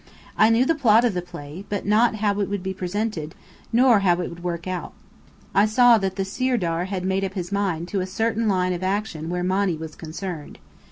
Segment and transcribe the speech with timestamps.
[0.35, 3.35] I knew the plot of the play, but not how it would be presented,
[3.71, 4.93] nor how it would work out.
[5.53, 8.81] I saw that the Sirdar had made up his mind to a certain line of
[8.81, 10.57] action where Monny was concerned.